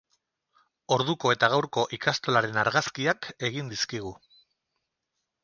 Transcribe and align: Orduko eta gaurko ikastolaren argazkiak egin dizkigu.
Orduko 0.95 1.33
eta 1.35 1.49
gaurko 1.55 1.83
ikastolaren 1.99 2.57
argazkiak 2.63 3.29
egin 3.51 3.71
dizkigu. 3.75 4.17